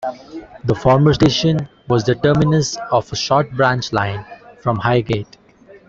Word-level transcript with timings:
The 0.63 0.73
former 0.73 1.13
station 1.13 1.69
was 1.87 2.03
the 2.05 2.15
terminus 2.15 2.75
of 2.91 3.11
a 3.11 3.15
short 3.15 3.51
branch 3.55 3.93
line 3.93 4.25
from 4.59 4.77
Highgate. 4.77 5.37